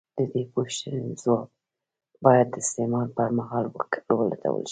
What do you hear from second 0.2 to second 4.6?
دې پوښتنې ځواب باید د استعمار پر مهال ولټول شي.